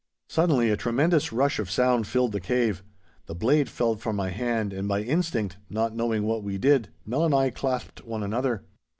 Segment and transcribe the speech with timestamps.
[0.29, 2.81] Suddenly a tremendous rush of sound filled the cave.
[3.27, 7.23] The blade fell from my hand, and by instinct, not knowing what we did, Nell
[7.23, 8.63] and I clasped one another.